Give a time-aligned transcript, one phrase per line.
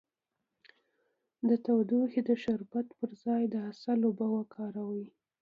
[1.47, 5.05] د ټوخي د شربت پر ځای د عسل اوبه وکاروئ